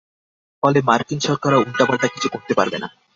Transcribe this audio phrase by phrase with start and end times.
[0.63, 2.87] ফলে মার্কিন সরকারও উল্টা-পাল্টা কিছু করতে পারবে না।